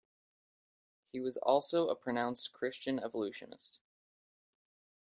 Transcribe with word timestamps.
He 1.13 1.19
was 1.19 1.37
also 1.37 1.89
a 1.89 1.95
pronounced 1.95 2.51
Christian 2.53 2.97
Evolutionist. 2.99 3.79